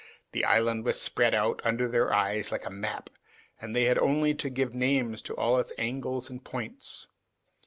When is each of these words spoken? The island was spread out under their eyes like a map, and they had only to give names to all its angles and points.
The 0.31 0.43
island 0.45 0.83
was 0.83 0.99
spread 0.99 1.35
out 1.35 1.61
under 1.63 1.87
their 1.87 2.11
eyes 2.11 2.51
like 2.51 2.65
a 2.65 2.71
map, 2.71 3.11
and 3.61 3.75
they 3.75 3.83
had 3.83 3.99
only 3.99 4.33
to 4.33 4.49
give 4.49 4.73
names 4.73 5.21
to 5.21 5.35
all 5.35 5.59
its 5.59 5.73
angles 5.77 6.27
and 6.27 6.43
points. 6.43 7.05